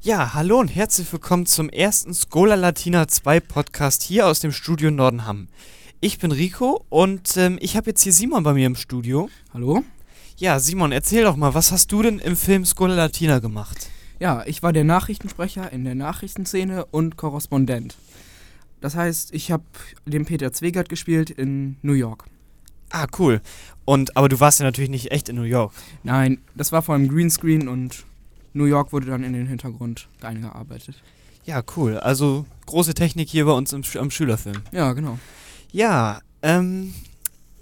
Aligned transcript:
Ja, 0.00 0.32
hallo 0.32 0.60
und 0.60 0.68
herzlich 0.68 1.12
willkommen 1.12 1.44
zum 1.44 1.68
ersten 1.70 2.14
Schola 2.14 2.54
Latina 2.54 3.08
2 3.08 3.40
Podcast 3.40 4.04
hier 4.04 4.28
aus 4.28 4.38
dem 4.38 4.52
Studio 4.52 4.92
Nordenham. 4.92 5.48
Ich 6.00 6.20
bin 6.20 6.30
Rico 6.30 6.84
und 6.88 7.36
ähm, 7.36 7.58
ich 7.60 7.76
habe 7.76 7.90
jetzt 7.90 8.02
hier 8.04 8.12
Simon 8.12 8.44
bei 8.44 8.54
mir 8.54 8.68
im 8.68 8.76
Studio. 8.76 9.28
Hallo? 9.52 9.82
Ja, 10.36 10.60
Simon, 10.60 10.92
erzähl 10.92 11.24
doch 11.24 11.34
mal, 11.34 11.52
was 11.52 11.72
hast 11.72 11.90
du 11.90 12.00
denn 12.02 12.20
im 12.20 12.36
Film 12.36 12.64
Schola 12.64 12.94
Latina 12.94 13.40
gemacht? 13.40 13.90
Ja, 14.20 14.44
ich 14.46 14.62
war 14.62 14.72
der 14.72 14.84
Nachrichtensprecher 14.84 15.72
in 15.72 15.84
der 15.84 15.96
Nachrichtenszene 15.96 16.84
und 16.86 17.16
Korrespondent. 17.16 17.96
Das 18.80 18.94
heißt, 18.94 19.34
ich 19.34 19.50
habe 19.50 19.64
den 20.06 20.26
Peter 20.26 20.52
Zwegert 20.52 20.88
gespielt 20.88 21.28
in 21.28 21.76
New 21.82 21.94
York. 21.94 22.26
Ah, 22.90 23.08
cool. 23.18 23.40
Und 23.84 24.16
aber 24.16 24.28
du 24.28 24.38
warst 24.38 24.60
ja 24.60 24.64
natürlich 24.64 24.90
nicht 24.90 25.10
echt 25.10 25.28
in 25.28 25.34
New 25.34 25.42
York. 25.42 25.72
Nein, 26.04 26.40
das 26.54 26.70
war 26.70 26.82
vor 26.82 26.94
allem 26.94 27.08
Greenscreen 27.08 27.66
und 27.66 28.04
New 28.52 28.64
York 28.64 28.92
wurde 28.92 29.06
dann 29.06 29.24
in 29.24 29.32
den 29.32 29.46
Hintergrund 29.46 30.08
eingearbeitet. 30.22 31.02
Ja, 31.44 31.62
cool. 31.76 31.96
Also 31.98 32.46
große 32.66 32.94
Technik 32.94 33.28
hier 33.28 33.46
bei 33.46 33.52
uns 33.52 33.72
im, 33.72 33.82
am 33.98 34.10
Schülerfilm. 34.10 34.62
Ja, 34.72 34.92
genau. 34.92 35.18
Ja, 35.72 36.20
ähm, 36.42 36.92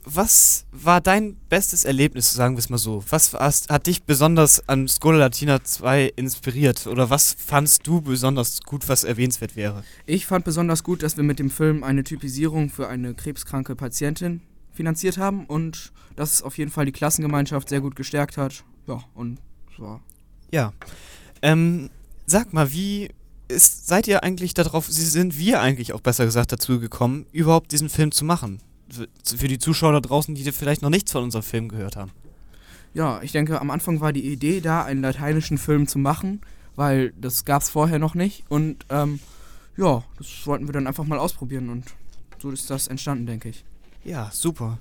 was 0.04 0.66
war 0.70 1.00
dein 1.00 1.36
bestes 1.48 1.84
Erlebnis, 1.84 2.32
sagen 2.32 2.54
wir 2.54 2.60
es 2.60 2.68
mal 2.68 2.78
so? 2.78 3.04
Was 3.10 3.34
hat 3.34 3.86
dich 3.88 4.04
besonders 4.04 4.68
an 4.68 4.88
Schola 4.88 5.18
Latina 5.18 5.62
2 5.62 6.12
inspiriert? 6.14 6.86
Oder 6.86 7.10
was 7.10 7.36
fandst 7.38 7.86
du 7.86 8.00
besonders 8.00 8.62
gut, 8.62 8.88
was 8.88 9.02
erwähnenswert 9.02 9.56
wäre? 9.56 9.82
Ich 10.06 10.26
fand 10.26 10.44
besonders 10.44 10.84
gut, 10.84 11.02
dass 11.02 11.16
wir 11.16 11.24
mit 11.24 11.40
dem 11.40 11.50
Film 11.50 11.82
eine 11.82 12.04
Typisierung 12.04 12.70
für 12.70 12.88
eine 12.88 13.14
krebskranke 13.14 13.74
Patientin 13.74 14.42
finanziert 14.72 15.18
haben 15.18 15.46
und 15.46 15.92
dass 16.14 16.34
es 16.34 16.42
auf 16.42 16.56
jeden 16.56 16.70
Fall 16.70 16.86
die 16.86 16.92
Klassengemeinschaft 16.92 17.68
sehr 17.68 17.80
gut 17.80 17.96
gestärkt 17.96 18.36
hat. 18.36 18.62
Ja, 18.86 19.00
und 19.14 19.40
es 19.72 19.80
war. 19.80 20.00
Ja. 20.50 20.72
Ähm, 21.42 21.90
sag 22.26 22.52
mal, 22.52 22.72
wie 22.72 23.10
ist, 23.48 23.86
seid 23.86 24.08
ihr 24.08 24.22
eigentlich 24.22 24.54
darauf, 24.54 24.86
sind 24.86 25.38
wir 25.38 25.60
eigentlich 25.60 25.92
auch 25.92 26.00
besser 26.00 26.24
gesagt 26.24 26.52
dazu 26.52 26.80
gekommen, 26.80 27.26
überhaupt 27.32 27.72
diesen 27.72 27.88
Film 27.88 28.12
zu 28.12 28.24
machen? 28.24 28.60
Für 29.22 29.48
die 29.48 29.58
Zuschauer 29.58 29.92
da 29.92 30.00
draußen, 30.00 30.34
die 30.34 30.50
vielleicht 30.52 30.82
noch 30.82 30.90
nichts 30.90 31.12
von 31.12 31.24
unserem 31.24 31.42
Film 31.42 31.68
gehört 31.68 31.96
haben. 31.96 32.12
Ja, 32.94 33.20
ich 33.20 33.32
denke, 33.32 33.60
am 33.60 33.70
Anfang 33.70 34.00
war 34.00 34.12
die 34.12 34.32
Idee 34.32 34.60
da, 34.60 34.84
einen 34.84 35.02
lateinischen 35.02 35.58
Film 35.58 35.86
zu 35.86 35.98
machen, 35.98 36.40
weil 36.76 37.12
das 37.20 37.44
gab 37.44 37.62
es 37.62 37.68
vorher 37.68 37.98
noch 37.98 38.14
nicht. 38.14 38.44
Und 38.48 38.86
ähm, 38.90 39.20
ja, 39.76 40.02
das 40.18 40.46
wollten 40.46 40.66
wir 40.66 40.72
dann 40.72 40.86
einfach 40.86 41.04
mal 41.04 41.18
ausprobieren 41.18 41.68
und 41.68 41.84
so 42.40 42.50
ist 42.50 42.70
das 42.70 42.88
entstanden, 42.88 43.26
denke 43.26 43.48
ich. 43.48 43.64
Ja, 44.04 44.30
super. 44.32 44.78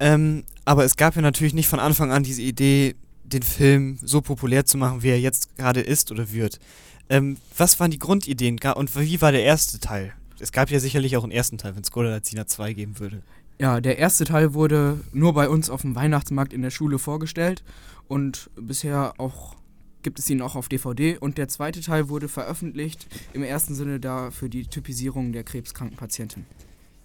Ähm, 0.00 0.44
aber 0.64 0.84
es 0.84 0.96
gab 0.96 1.16
ja 1.16 1.22
natürlich 1.22 1.54
nicht 1.54 1.68
von 1.68 1.78
Anfang 1.78 2.10
an 2.10 2.22
diese 2.22 2.42
Idee, 2.42 2.96
den 3.24 3.42
Film 3.42 3.98
so 4.02 4.20
populär 4.20 4.64
zu 4.64 4.78
machen, 4.78 5.02
wie 5.02 5.10
er 5.10 5.20
jetzt 5.20 5.56
gerade 5.56 5.80
ist 5.80 6.10
oder 6.12 6.32
wird. 6.32 6.60
Ähm, 7.08 7.36
was 7.56 7.78
waren 7.80 7.90
die 7.90 7.98
Grundideen 7.98 8.58
und 8.76 8.98
wie 8.98 9.20
war 9.20 9.32
der 9.32 9.42
erste 9.42 9.78
Teil? 9.80 10.12
Es 10.38 10.52
gab 10.52 10.70
ja 10.70 10.80
sicherlich 10.80 11.16
auch 11.16 11.22
einen 11.22 11.32
ersten 11.32 11.58
Teil, 11.58 11.74
wenn 11.74 11.82
es 11.82 11.88
Skoda 11.88 12.10
Lazina 12.10 12.46
2 12.46 12.72
geben 12.72 12.98
würde. 12.98 13.22
Ja, 13.58 13.80
der 13.80 13.98
erste 13.98 14.24
Teil 14.24 14.54
wurde 14.54 15.00
nur 15.12 15.32
bei 15.32 15.48
uns 15.48 15.70
auf 15.70 15.82
dem 15.82 15.94
Weihnachtsmarkt 15.94 16.52
in 16.52 16.62
der 16.62 16.70
Schule 16.70 16.98
vorgestellt 16.98 17.62
und 18.08 18.50
bisher 18.56 19.14
auch 19.18 19.56
gibt 20.02 20.18
es 20.18 20.28
ihn 20.28 20.42
auch 20.42 20.54
auf 20.54 20.68
DVD 20.68 21.16
und 21.18 21.38
der 21.38 21.48
zweite 21.48 21.80
Teil 21.80 22.08
wurde 22.08 22.28
veröffentlicht 22.28 23.06
im 23.32 23.42
ersten 23.42 23.74
Sinne 23.74 24.00
da 24.00 24.30
für 24.30 24.50
die 24.50 24.66
Typisierung 24.66 25.32
der 25.32 25.44
krebskranken 25.44 25.96
Patientin. 25.96 26.44